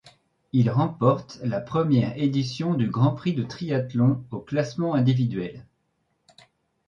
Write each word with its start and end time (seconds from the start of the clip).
Il 0.51 0.71
remporte 0.71 1.39
la 1.43 1.61
première 1.61 2.17
édition 2.17 2.73
du 2.73 2.89
Grand 2.89 3.11
Prix 3.11 3.35
de 3.35 3.43
triathlon, 3.43 4.25
au 4.31 4.39
classement 4.39 4.95
individuel. 4.95 5.67